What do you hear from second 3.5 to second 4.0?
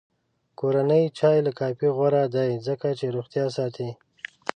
ساتي.